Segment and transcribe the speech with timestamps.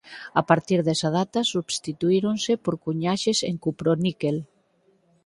[0.39, 4.37] A partir desa data substituíronse por cuñaxes en cuproníquel.